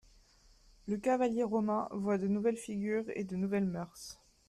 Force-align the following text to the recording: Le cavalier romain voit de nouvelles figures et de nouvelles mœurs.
Le 0.87 0.97
cavalier 0.97 1.43
romain 1.43 1.87
voit 1.91 2.17
de 2.17 2.27
nouvelles 2.27 2.57
figures 2.57 3.03
et 3.13 3.23
de 3.23 3.35
nouvelles 3.35 3.67
mœurs. 3.67 4.19